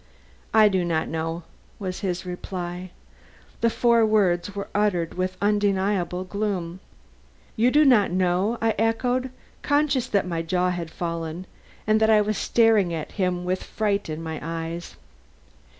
"I 0.51 0.67
do 0.67 0.83
not 0.83 1.07
know," 1.09 1.43
was 1.77 1.99
his 1.99 2.25
reply. 2.25 2.89
The 3.59 3.69
four 3.69 4.03
words 4.03 4.55
were 4.55 4.67
uttered 4.73 5.13
with 5.13 5.37
undeniable 5.39 6.23
gloom. 6.23 6.79
"You 7.55 7.69
do 7.69 7.85
not 7.85 8.09
know?" 8.09 8.57
I 8.63 8.73
echoed, 8.79 9.29
conscious 9.61 10.07
that 10.07 10.25
my 10.25 10.41
jaw 10.41 10.71
had 10.71 10.89
fallen, 10.89 11.45
and 11.85 11.99
that 11.99 12.09
I 12.09 12.19
was 12.19 12.39
staring 12.39 12.91
at 12.95 13.11
him 13.11 13.45
with 13.45 13.61
fright 13.61 14.09
in 14.09 14.23
my 14.23 14.39
eyes. 14.41 14.95